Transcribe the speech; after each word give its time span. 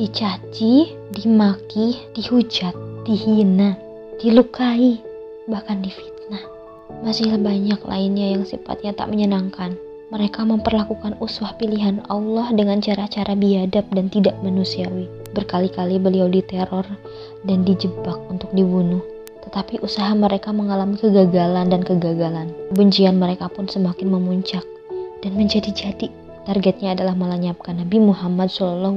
dicaci, 0.00 0.96
dimaki, 1.12 1.92
dihujat, 2.16 2.72
dihina, 3.04 3.76
dilukai, 4.16 4.96
bahkan 5.44 5.84
difitnah. 5.84 6.40
Masih 7.04 7.36
banyak 7.36 7.84
lainnya 7.84 8.32
yang 8.32 8.48
sifatnya 8.48 8.96
tak 8.96 9.12
menyenangkan. 9.12 9.76
Mereka 10.08 10.42
memperlakukan 10.42 11.20
uswah 11.20 11.52
pilihan 11.60 12.00
Allah 12.08 12.48
dengan 12.56 12.80
cara-cara 12.80 13.36
biadab 13.36 13.92
dan 13.92 14.08
tidak 14.08 14.40
manusiawi. 14.40 15.06
Berkali-kali 15.36 16.00
beliau 16.00 16.32
diteror 16.32 16.88
dan 17.44 17.62
dijebak 17.68 18.16
untuk 18.32 18.48
dibunuh. 18.56 19.04
Tetapi 19.44 19.84
usaha 19.84 20.10
mereka 20.16 20.50
mengalami 20.50 20.96
kegagalan 20.96 21.68
dan 21.68 21.84
kegagalan. 21.84 22.48
Bencian 22.72 23.20
mereka 23.20 23.52
pun 23.52 23.68
semakin 23.68 24.08
memuncak 24.10 24.64
dan 25.20 25.36
menjadi-jadi. 25.36 26.08
Targetnya 26.40 26.96
adalah 26.96 27.12
melenyapkan 27.14 27.76
Nabi 27.78 28.00
Muhammad 28.00 28.48
SAW 28.48 28.96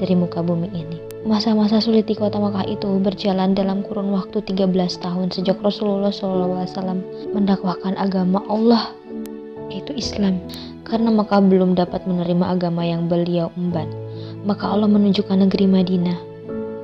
dari 0.00 0.16
muka 0.16 0.40
bumi 0.40 0.72
ini. 0.72 0.96
Masa-masa 1.28 1.84
sulit 1.84 2.08
di 2.08 2.16
kota 2.16 2.40
Makkah 2.40 2.64
itu 2.64 2.88
berjalan 2.96 3.52
dalam 3.52 3.84
kurun 3.84 4.08
waktu 4.16 4.40
13 4.40 4.72
tahun 5.04 5.28
sejak 5.28 5.60
Rasulullah 5.60 6.08
SAW 6.08 6.56
mendakwahkan 7.36 7.92
agama 8.00 8.40
Allah 8.48 8.96
yaitu 9.68 9.92
Islam. 9.92 10.40
Karena 10.88 11.12
Makkah 11.12 11.44
belum 11.44 11.76
dapat 11.76 12.08
menerima 12.08 12.56
agama 12.56 12.82
yang 12.82 13.06
beliau 13.06 13.52
emban, 13.54 13.86
maka 14.42 14.66
Allah 14.66 14.88
menunjukkan 14.88 15.46
negeri 15.46 15.68
Madinah. 15.68 16.18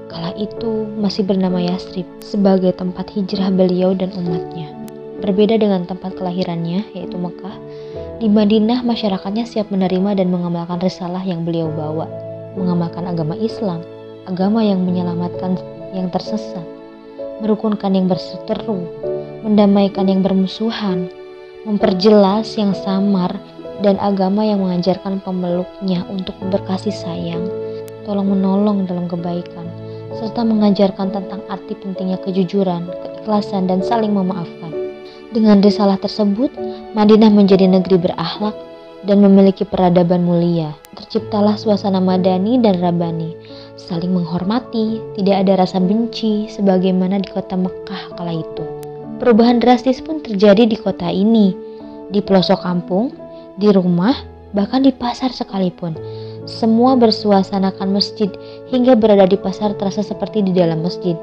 Kala 0.06 0.30
itu 0.38 0.86
masih 1.00 1.26
bernama 1.26 1.58
Yasrib 1.58 2.06
sebagai 2.22 2.70
tempat 2.76 3.10
hijrah 3.10 3.50
beliau 3.50 3.96
dan 3.96 4.14
umatnya. 4.14 4.70
Berbeda 5.18 5.58
dengan 5.58 5.88
tempat 5.88 6.14
kelahirannya, 6.14 6.86
yaitu 6.94 7.18
Mekah, 7.18 7.56
di 8.22 8.30
Madinah 8.30 8.86
masyarakatnya 8.86 9.42
siap 9.48 9.74
menerima 9.74 10.22
dan 10.22 10.30
mengamalkan 10.30 10.78
risalah 10.78 11.24
yang 11.26 11.42
beliau 11.42 11.66
bawa, 11.72 12.06
mengamalkan 12.56 13.04
agama 13.04 13.36
Islam, 13.36 13.84
agama 14.26 14.64
yang 14.64 14.82
menyelamatkan 14.82 15.60
yang 15.94 16.08
tersesat, 16.10 16.64
merukunkan 17.44 17.94
yang 17.94 18.08
berseteru, 18.10 18.82
mendamaikan 19.46 20.10
yang 20.10 20.24
bermusuhan, 20.24 21.06
memperjelas 21.68 22.56
yang 22.58 22.72
samar, 22.72 23.30
dan 23.84 24.00
agama 24.00 24.40
yang 24.40 24.64
mengajarkan 24.64 25.20
pemeluknya 25.20 26.00
untuk 26.08 26.32
berkasih 26.48 26.92
sayang, 26.92 27.44
tolong 28.08 28.32
menolong 28.32 28.88
dalam 28.88 29.04
kebaikan, 29.04 29.68
serta 30.16 30.42
mengajarkan 30.48 31.12
tentang 31.12 31.44
arti 31.52 31.76
pentingnya 31.76 32.16
kejujuran, 32.24 32.88
keikhlasan, 32.88 33.68
dan 33.68 33.84
saling 33.84 34.16
memaafkan. 34.16 34.72
Dengan 35.34 35.60
risalah 35.60 36.00
tersebut, 36.00 36.48
Madinah 36.96 37.28
menjadi 37.28 37.68
negeri 37.68 38.00
berakhlak 38.00 38.56
dan 39.04 39.20
memiliki 39.20 39.68
peradaban 39.68 40.24
mulia. 40.24 40.72
Terciptalah 40.96 41.60
suasana 41.60 42.00
madani 42.00 42.56
dan 42.56 42.80
rabani, 42.80 43.36
saling 43.76 44.16
menghormati, 44.16 44.98
tidak 45.20 45.44
ada 45.44 45.52
rasa 45.60 45.76
benci 45.76 46.48
sebagaimana 46.48 47.20
di 47.20 47.28
kota 47.28 47.52
Mekah 47.52 48.16
kala 48.16 48.32
itu. 48.40 48.64
Perubahan 49.20 49.60
drastis 49.60 50.00
pun 50.00 50.24
terjadi 50.24 50.64
di 50.64 50.76
kota 50.76 51.12
ini, 51.12 51.52
di 52.08 52.24
pelosok 52.24 52.64
kampung, 52.64 53.12
di 53.60 53.68
rumah, 53.72 54.16
bahkan 54.56 54.84
di 54.84 54.92
pasar 54.92 55.32
sekalipun. 55.32 55.96
Semua 56.48 56.96
bersuasanakan 56.96 57.92
masjid 57.92 58.30
hingga 58.72 58.96
berada 58.96 59.28
di 59.28 59.36
pasar 59.36 59.76
terasa 59.76 60.00
seperti 60.00 60.46
di 60.46 60.52
dalam 60.56 60.80
masjid. 60.80 61.18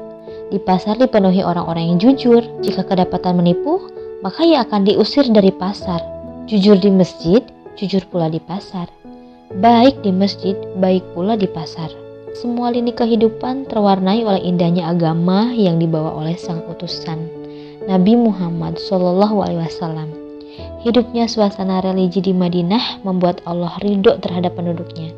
Di 0.52 0.60
pasar 0.60 1.00
dipenuhi 1.00 1.40
orang-orang 1.40 1.96
yang 1.96 1.98
jujur. 1.98 2.44
Jika 2.60 2.84
kedapatan 2.84 3.40
menipu, 3.40 3.90
maka 4.20 4.44
ia 4.44 4.62
akan 4.62 4.84
diusir 4.84 5.24
dari 5.32 5.50
pasar. 5.50 5.98
Jujur 6.44 6.76
di 6.76 6.92
masjid, 6.92 7.40
jujur 7.74 8.04
pula 8.12 8.28
di 8.28 8.38
pasar. 8.38 9.03
Baik 9.54 10.02
di 10.02 10.10
masjid, 10.10 10.58
baik 10.82 11.06
pula 11.14 11.38
di 11.38 11.46
pasar. 11.46 11.86
Semua 12.34 12.74
lini 12.74 12.90
kehidupan 12.90 13.70
terwarnai 13.70 14.26
oleh 14.26 14.42
indahnya 14.42 14.90
agama 14.90 15.54
yang 15.54 15.78
dibawa 15.78 16.10
oleh 16.10 16.34
sang 16.34 16.58
utusan. 16.66 17.30
Nabi 17.86 18.18
Muhammad 18.18 18.82
Wasallam. 19.54 20.10
Hidupnya 20.82 21.30
suasana 21.30 21.78
religi 21.86 22.18
di 22.18 22.34
Madinah 22.34 23.06
membuat 23.06 23.46
Allah 23.46 23.78
ridho 23.78 24.18
terhadap 24.18 24.58
penduduknya. 24.58 25.14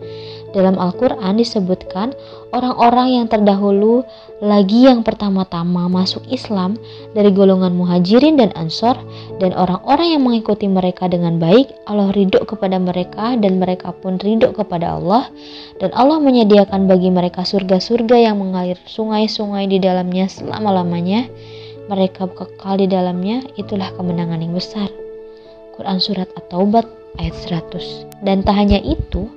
Dalam 0.57 0.81
Al-Quran 0.81 1.37
disebutkan 1.37 2.17
orang-orang 2.57 3.21
yang 3.21 3.27
terdahulu 3.29 4.09
lagi 4.41 4.89
yang 4.89 5.05
pertama-tama 5.05 5.85
masuk 5.93 6.25
Islam 6.33 6.81
dari 7.13 7.29
golongan 7.29 7.77
muhajirin 7.77 8.41
dan 8.41 8.57
ansor 8.57 8.97
dan 9.37 9.53
orang-orang 9.53 10.17
yang 10.17 10.25
mengikuti 10.25 10.65
mereka 10.65 11.13
dengan 11.13 11.37
baik 11.37 11.69
Allah 11.85 12.09
ridho 12.17 12.41
kepada 12.49 12.81
mereka 12.81 13.37
dan 13.37 13.61
mereka 13.61 13.93
pun 13.93 14.17
ridho 14.17 14.57
kepada 14.57 14.97
Allah 14.97 15.29
dan 15.77 15.93
Allah 15.93 16.17
menyediakan 16.25 16.89
bagi 16.89 17.13
mereka 17.13 17.45
surga-surga 17.45 18.33
yang 18.33 18.41
mengalir 18.41 18.81
sungai-sungai 18.89 19.69
di 19.69 19.77
dalamnya 19.77 20.25
selama-lamanya 20.25 21.29
mereka 21.87 22.27
kekal 22.27 22.83
di 22.83 22.91
dalamnya, 22.91 23.47
itulah 23.55 23.95
kemenangan 23.95 24.43
yang 24.43 24.55
besar. 24.55 24.91
Quran 25.79 26.03
Surat 26.03 26.27
At-Taubat 26.35 26.87
ayat 27.23 27.35
100. 27.47 28.27
Dan 28.27 28.43
tak 28.43 28.59
hanya 28.59 28.83
itu, 28.83 29.31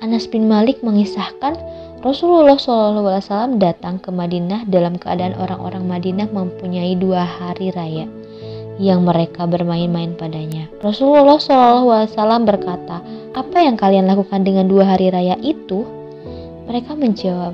Anas 0.00 0.24
bin 0.28 0.48
Malik 0.48 0.80
mengisahkan 0.80 1.60
Rasulullah 2.00 2.56
SAW 2.56 3.60
datang 3.60 4.00
ke 4.00 4.08
Madinah 4.08 4.64
dalam 4.68 4.96
keadaan 4.96 5.36
orang-orang 5.36 5.84
Madinah 5.84 6.28
mempunyai 6.32 6.96
dua 6.96 7.24
hari 7.24 7.68
raya 7.76 8.08
yang 8.80 9.04
mereka 9.04 9.44
bermain-main 9.44 10.16
padanya. 10.16 10.72
Rasulullah 10.80 11.36
SAW 11.36 12.48
berkata, 12.48 13.04
apa 13.36 13.56
yang 13.60 13.76
kalian 13.76 14.08
lakukan 14.08 14.40
dengan 14.40 14.72
dua 14.72 14.96
hari 14.96 15.12
raya 15.12 15.36
itu? 15.44 15.84
Mereka 16.64 16.96
menjawab, 16.96 17.52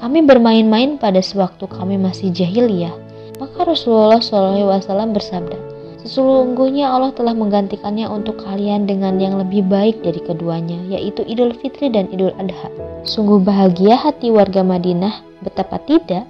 kami 0.00 0.24
bermain-main 0.24 0.96
pada 0.96 1.20
sewaktu 1.20 1.68
kami 1.68 2.00
masih 2.00 2.32
jahiliyah 2.32 3.06
maka 3.36 3.68
Rasulullah 3.68 4.20
SAW 4.20 5.12
bersabda, 5.12 5.58
Sesungguhnya 6.06 6.86
Allah 6.86 7.10
telah 7.10 7.34
menggantikannya 7.34 8.06
untuk 8.06 8.38
kalian 8.46 8.86
dengan 8.86 9.18
yang 9.18 9.42
lebih 9.42 9.66
baik 9.66 10.06
dari 10.06 10.22
keduanya, 10.22 10.78
yaitu 10.86 11.26
Idul 11.26 11.50
Fitri 11.58 11.90
dan 11.90 12.06
Idul 12.14 12.30
Adha. 12.38 12.70
Sungguh 13.02 13.42
bahagia 13.42 13.98
hati 13.98 14.30
warga 14.30 14.62
Madinah, 14.62 15.42
betapa 15.42 15.82
tidak? 15.82 16.22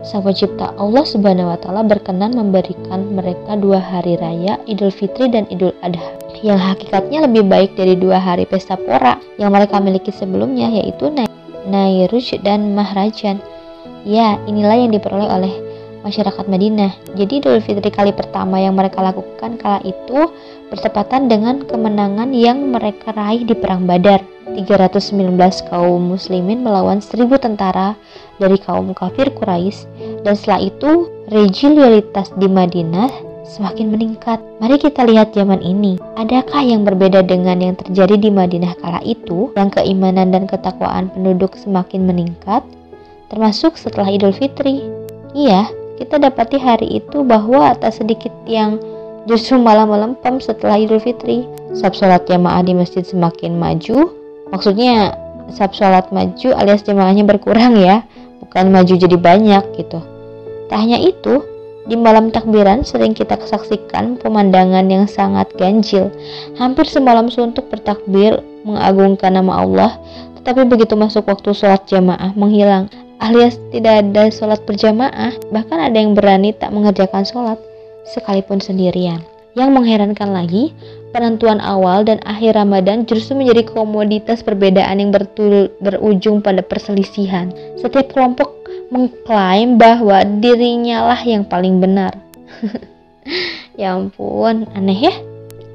Sang 0.00 0.24
pencipta 0.24 0.72
Allah 0.80 1.04
Subhanahu 1.04 1.52
wa 1.52 1.60
taala 1.60 1.84
berkenan 1.84 2.32
memberikan 2.32 3.12
mereka 3.12 3.52
dua 3.60 3.84
hari 3.84 4.16
raya 4.16 4.56
Idul 4.64 4.88
Fitri 4.88 5.28
dan 5.28 5.44
Idul 5.52 5.76
Adha 5.84 6.16
yang 6.40 6.56
hakikatnya 6.56 7.28
lebih 7.28 7.46
baik 7.46 7.76
dari 7.76 7.94
dua 7.94 8.16
hari 8.16 8.48
pesta 8.48 8.80
pora 8.80 9.20
yang 9.36 9.52
mereka 9.52 9.76
miliki 9.76 10.08
sebelumnya 10.08 10.72
yaitu 10.72 11.12
Nairuj 11.68 12.40
dan 12.40 12.72
Mahrajan. 12.72 13.44
Ya, 14.08 14.40
inilah 14.48 14.74
yang 14.74 14.90
diperoleh 14.90 15.28
oleh 15.30 15.52
masyarakat 16.02 16.44
Madinah. 16.46 17.14
Jadi 17.14 17.42
Idul 17.42 17.62
Fitri 17.62 17.90
kali 17.90 18.12
pertama 18.14 18.58
yang 18.58 18.74
mereka 18.76 19.00
lakukan 19.00 19.58
kala 19.58 19.80
itu 19.82 20.30
bertepatan 20.68 21.30
dengan 21.30 21.62
kemenangan 21.64 22.30
yang 22.34 22.70
mereka 22.70 23.14
raih 23.14 23.46
di 23.46 23.54
Perang 23.56 23.88
Badar. 23.88 24.22
319 24.52 25.32
kaum 25.72 26.12
muslimin 26.12 26.60
melawan 26.60 27.00
1000 27.00 27.24
tentara 27.40 27.96
dari 28.36 28.60
kaum 28.60 28.92
kafir 28.92 29.32
Quraisy 29.32 29.88
dan 30.28 30.36
setelah 30.36 30.60
itu 30.68 31.08
regionalitas 31.32 32.28
di 32.36 32.52
Madinah 32.52 33.08
semakin 33.48 33.92
meningkat. 33.92 34.40
Mari 34.60 34.76
kita 34.76 35.08
lihat 35.08 35.32
zaman 35.32 35.60
ini. 35.60 35.96
Adakah 36.20 36.62
yang 36.64 36.84
berbeda 36.84 37.24
dengan 37.24 37.60
yang 37.60 37.76
terjadi 37.76 38.16
di 38.16 38.30
Madinah 38.32 38.76
kala 38.80 39.00
itu 39.04 39.52
yang 39.56 39.72
keimanan 39.72 40.32
dan 40.32 40.44
ketakwaan 40.44 41.08
penduduk 41.12 41.56
semakin 41.56 42.04
meningkat 42.04 42.64
termasuk 43.32 43.80
setelah 43.80 44.12
Idul 44.12 44.36
Fitri? 44.36 44.84
Iya, 45.32 45.64
kita 46.00 46.16
dapati 46.20 46.56
hari 46.56 47.00
itu 47.02 47.24
bahwa 47.24 47.74
tak 47.76 47.96
sedikit 47.96 48.32
yang 48.48 48.80
justru 49.26 49.58
malah 49.60 49.86
melempem 49.86 50.42
setelah 50.42 50.78
Idul 50.80 51.02
Fitri. 51.02 51.46
Sab 51.72 51.96
sholat 51.96 52.28
jamaah 52.28 52.60
di 52.60 52.76
masjid 52.76 53.00
semakin 53.00 53.56
maju, 53.56 54.12
maksudnya 54.52 55.16
sab 55.52 55.72
sholat 55.72 56.12
maju 56.12 56.52
alias 56.52 56.84
jamaahnya 56.84 57.24
berkurang 57.24 57.80
ya, 57.80 58.04
bukan 58.44 58.68
maju 58.68 58.92
jadi 58.92 59.16
banyak 59.16 59.64
gitu. 59.80 59.98
Tak 60.68 60.78
hanya 60.84 61.00
itu, 61.00 61.40
di 61.88 61.96
malam 61.96 62.28
takbiran 62.28 62.84
sering 62.84 63.16
kita 63.16 63.40
saksikan 63.40 64.20
pemandangan 64.20 64.84
yang 64.86 65.08
sangat 65.08 65.48
ganjil. 65.56 66.12
Hampir 66.60 66.84
semalam 66.84 67.32
suntuk 67.32 67.72
bertakbir 67.72 68.44
mengagungkan 68.68 69.34
nama 69.34 69.64
Allah, 69.64 69.92
tetapi 70.38 70.68
begitu 70.68 70.92
masuk 70.94 71.26
waktu 71.26 71.56
sholat 71.56 71.88
jamaah 71.88 72.36
menghilang 72.36 72.92
alias 73.22 73.54
tidak 73.70 74.02
ada 74.02 74.28
sholat 74.34 74.58
berjamaah, 74.66 75.30
bahkan 75.54 75.78
ada 75.78 75.94
yang 75.94 76.18
berani 76.18 76.50
tak 76.50 76.74
mengerjakan 76.74 77.22
sholat, 77.22 77.58
sekalipun 78.10 78.58
sendirian. 78.58 79.22
Yang 79.52 79.70
mengherankan 79.70 80.32
lagi, 80.32 80.72
penentuan 81.12 81.60
awal 81.60 82.02
dan 82.08 82.18
akhir 82.24 82.56
Ramadan 82.56 83.04
justru 83.04 83.36
menjadi 83.36 83.68
komoditas 83.68 84.40
perbedaan 84.40 84.98
yang 84.98 85.12
berujung 85.78 86.40
pada 86.40 86.64
perselisihan. 86.64 87.52
Setiap 87.78 88.16
kelompok 88.16 88.48
mengklaim 88.88 89.76
bahwa 89.76 90.24
dirinya 90.40 91.12
lah 91.12 91.20
yang 91.20 91.44
paling 91.44 91.84
benar. 91.84 92.16
ya 93.80 93.92
ampun, 93.92 94.66
aneh 94.72 95.12
ya? 95.12 95.14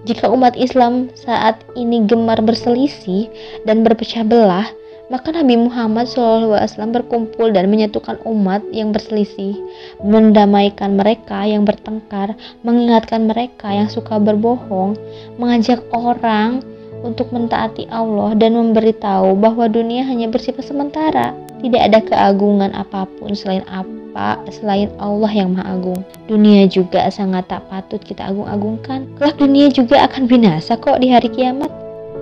Jika 0.09 0.31
umat 0.31 0.57
Islam 0.57 1.13
saat 1.13 1.61
ini 1.77 2.07
gemar 2.07 2.39
berselisih 2.41 3.29
dan 3.67 3.85
berpecah 3.85 4.25
belah, 4.25 4.65
Maka 5.07 5.31
Nabi 5.31 5.55
Muhammad 5.55 6.11
SAW 6.11 6.67
berkumpul 6.91 7.55
dan 7.55 7.71
menyatukan 7.71 8.19
umat 8.27 8.59
yang 8.75 8.91
berselisih, 8.91 9.55
mendamaikan 10.03 10.99
mereka 10.99 11.47
yang 11.47 11.63
bertengkar, 11.63 12.35
mengingatkan 12.67 13.23
mereka 13.23 13.71
yang 13.71 13.87
suka 13.87 14.19
berbohong, 14.19 14.99
mengajak 15.39 15.79
orang 15.95 16.59
untuk 17.07 17.31
mentaati 17.31 17.87
Allah 17.87 18.35
dan 18.35 18.59
memberitahu 18.59 19.39
bahwa 19.39 19.71
dunia 19.71 20.03
hanya 20.03 20.27
bersifat 20.27 20.67
sementara. 20.67 21.31
Tidak 21.63 21.81
ada 21.81 22.03
keagungan 22.03 22.75
apa 22.75 23.07
pun 23.17 23.31
selain 23.31 23.63
apa 23.71 24.37
selain 24.51 24.91
Allah 24.99 25.31
yang 25.31 25.55
Maha 25.55 25.73
Agung. 25.73 26.03
Dunia 26.27 26.67
juga 26.67 27.07
sangat 27.09 27.47
tak 27.47 27.63
patut 27.71 28.03
kita 28.03 28.27
agung-agungkan. 28.27 29.07
Kelak 29.15 29.39
dunia 29.39 29.71
juga 29.71 30.03
akan 30.03 30.27
binasa 30.27 30.75
kok 30.77 30.99
di 30.99 31.09
hari 31.09 31.31
kiamat. 31.31 31.71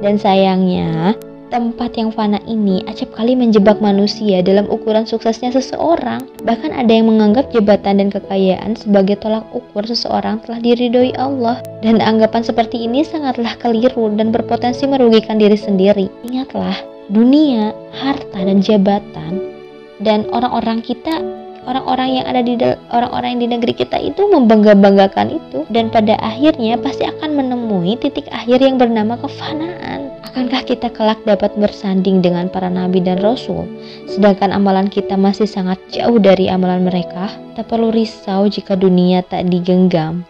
Dan 0.04 0.20
sayangnya, 0.20 1.16
Tempat 1.54 1.94
yang 1.94 2.10
fana 2.10 2.42
ini 2.50 2.82
acap 2.90 3.14
kali 3.14 3.38
menjebak 3.38 3.78
manusia 3.78 4.42
dalam 4.42 4.66
ukuran 4.66 5.06
suksesnya 5.06 5.54
seseorang. 5.54 6.26
Bahkan 6.42 6.74
ada 6.74 6.90
yang 6.90 7.06
menganggap 7.06 7.54
jabatan 7.54 8.02
dan 8.02 8.10
kekayaan 8.10 8.74
sebagai 8.74 9.22
tolak 9.22 9.46
ukur 9.54 9.86
seseorang 9.86 10.42
telah 10.42 10.58
diridhoi 10.58 11.14
Allah. 11.16 11.62
Dan 11.86 12.02
anggapan 12.02 12.42
seperti 12.42 12.90
ini 12.90 13.06
sangatlah 13.06 13.54
keliru 13.62 14.10
dan 14.18 14.34
berpotensi 14.34 14.90
merugikan 14.90 15.38
diri 15.38 15.58
sendiri. 15.58 16.10
Ingatlah, 16.26 16.82
dunia, 17.14 17.78
harta, 17.94 18.42
dan 18.42 18.60
jabatan 18.66 19.56
dan 20.04 20.28
orang-orang 20.30 20.84
kita 20.84 21.24
orang-orang 21.66 22.22
yang 22.22 22.26
ada 22.30 22.42
di 22.46 22.54
orang-orang 22.94 23.36
yang 23.36 23.42
di 23.42 23.50
negeri 23.58 23.74
kita 23.76 23.98
itu 24.00 24.22
membangga-banggakan 24.30 25.36
itu 25.36 25.66
dan 25.74 25.90
pada 25.90 26.16
akhirnya 26.22 26.78
pasti 26.80 27.10
akan 27.10 27.36
menemui 27.36 27.98
titik 28.00 28.30
akhir 28.32 28.62
yang 28.62 28.78
bernama 28.78 29.18
kefanaan. 29.20 30.14
Akankah 30.26 30.64
kita 30.68 30.88
kelak 30.92 31.22
dapat 31.26 31.54
bersanding 31.58 32.20
dengan 32.22 32.52
para 32.52 32.68
nabi 32.70 33.00
dan 33.02 33.20
rasul 33.24 33.66
sedangkan 34.08 34.54
amalan 34.54 34.88
kita 34.88 35.18
masih 35.18 35.50
sangat 35.50 35.82
jauh 35.92 36.22
dari 36.22 36.48
amalan 36.48 36.86
mereka? 36.86 37.34
Tak 37.58 37.72
perlu 37.72 37.90
risau 37.92 38.46
jika 38.46 38.78
dunia 38.78 39.26
tak 39.26 39.48
digenggam. 39.50 40.24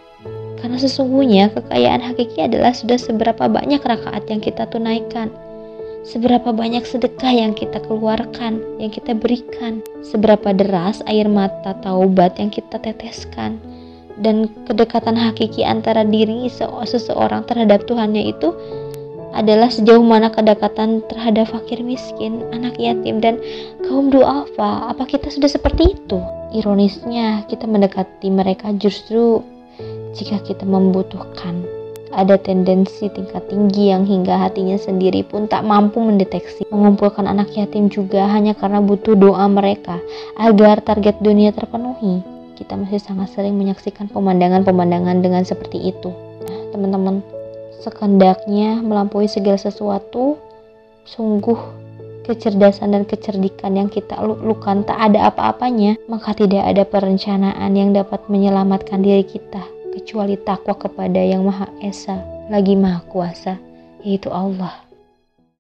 Karena 0.56 0.80
sesungguhnya 0.80 1.52
kekayaan 1.52 2.00
hakiki 2.00 2.48
adalah 2.48 2.72
sudah 2.72 2.96
seberapa 2.96 3.44
banyak 3.46 3.78
rakaat 3.78 4.24
yang 4.26 4.40
kita 4.40 4.64
tunaikan 4.66 5.28
seberapa 6.06 6.54
banyak 6.54 6.86
sedekah 6.86 7.34
yang 7.34 7.52
kita 7.52 7.82
keluarkan, 7.82 8.62
yang 8.78 8.94
kita 8.94 9.12
berikan, 9.12 9.82
seberapa 10.06 10.54
deras 10.54 11.02
air 11.10 11.26
mata 11.26 11.74
taubat 11.82 12.38
yang 12.38 12.48
kita 12.48 12.78
teteskan, 12.78 13.58
dan 14.22 14.46
kedekatan 14.70 15.18
hakiki 15.18 15.66
antara 15.66 16.06
diri 16.06 16.46
seseorang 16.86 17.42
terhadap 17.50 17.84
Tuhannya 17.90 18.30
itu 18.30 18.54
adalah 19.36 19.68
sejauh 19.68 20.00
mana 20.00 20.32
kedekatan 20.32 21.04
terhadap 21.12 21.52
fakir 21.52 21.84
miskin, 21.84 22.40
anak 22.56 22.78
yatim, 22.80 23.20
dan 23.20 23.36
kaum 23.84 24.08
duafa. 24.08 24.88
Apa 24.94 25.04
kita 25.04 25.28
sudah 25.28 25.50
seperti 25.50 25.92
itu? 25.92 26.18
Ironisnya, 26.56 27.44
kita 27.44 27.68
mendekati 27.68 28.32
mereka 28.32 28.72
justru 28.80 29.44
jika 30.16 30.40
kita 30.40 30.64
membutuhkan 30.64 31.65
ada 32.16 32.40
tendensi 32.40 33.12
tingkat 33.12 33.44
tinggi 33.52 33.92
yang 33.92 34.08
hingga 34.08 34.40
hatinya 34.40 34.80
sendiri 34.80 35.20
pun 35.20 35.44
tak 35.44 35.68
mampu 35.68 36.00
mendeteksi. 36.00 36.64
Mengumpulkan 36.72 37.28
anak 37.28 37.52
yatim 37.52 37.92
juga 37.92 38.24
hanya 38.32 38.56
karena 38.56 38.80
butuh 38.80 39.12
doa 39.12 39.44
mereka 39.52 40.00
agar 40.40 40.80
target 40.80 41.20
dunia 41.20 41.52
terpenuhi. 41.52 42.24
Kita 42.56 42.72
masih 42.80 43.04
sangat 43.04 43.36
sering 43.36 43.60
menyaksikan 43.60 44.08
pemandangan-pemandangan 44.08 45.20
dengan 45.20 45.44
seperti 45.44 45.92
itu. 45.92 46.08
Nah, 46.48 46.72
teman-teman, 46.72 47.20
sekendaknya 47.84 48.80
melampaui 48.80 49.28
segala 49.28 49.60
sesuatu, 49.60 50.40
sungguh 51.04 51.60
kecerdasan 52.24 52.96
dan 52.96 53.04
kecerdikan 53.04 53.76
yang 53.76 53.92
kita 53.92 54.16
lukan 54.24 54.88
tak 54.88 54.98
ada 54.98 55.28
apa-apanya, 55.28 56.00
maka 56.08 56.32
tidak 56.32 56.64
ada 56.64 56.82
perencanaan 56.88 57.76
yang 57.76 57.92
dapat 57.92 58.24
menyelamatkan 58.32 59.04
diri 59.04 59.22
kita 59.22 59.75
kecuali 59.96 60.36
takwa 60.36 60.76
kepada 60.76 61.16
Yang 61.16 61.42
Maha 61.48 61.68
Esa 61.80 62.20
lagi 62.52 62.76
Maha 62.76 63.00
Kuasa, 63.08 63.56
yaitu 64.04 64.28
Allah. 64.28 64.85